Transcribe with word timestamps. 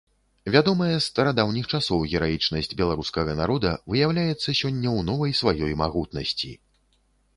Вядомая 0.53 0.93
з 0.93 1.01
старадаўніх 1.11 1.65
часоў 1.77 1.99
гераічнасць 2.13 2.73
беларускага 2.79 3.31
народа 3.43 3.75
выяўляецца 3.95 4.43
сёння 4.61 4.89
ў 4.97 5.07
новай 5.11 5.31
сваёй 5.45 5.71
магутнасці. 5.83 6.51